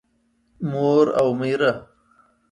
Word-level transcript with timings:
مور 0.71 1.05
او 1.21 1.27
مېره 1.39 1.71